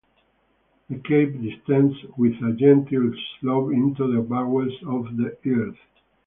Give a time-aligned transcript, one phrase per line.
[0.89, 5.77] The cave descends with a gentle slope into the bowels of the earth.